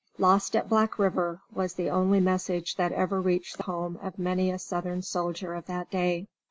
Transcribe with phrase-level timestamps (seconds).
[0.17, 4.49] "Lost at Black River," was the only message that ever reached the home of many
[4.49, 6.25] a Southern soldier of that day.